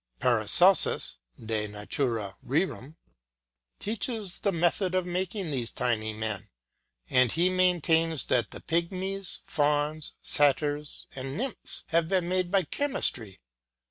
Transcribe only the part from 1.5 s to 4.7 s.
natura rerum) teaches the